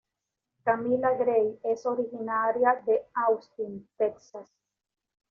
Camila 0.65 1.13
Grey 1.15 1.59
es 1.63 1.85
originaria 1.85 2.81
de 2.87 3.03
Austin, 3.13 3.87
Texas. 3.99 4.49